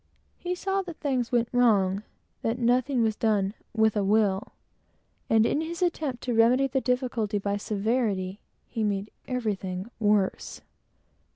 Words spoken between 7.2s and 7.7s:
by